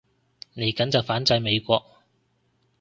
[0.55, 1.85] 嚟緊就反制美國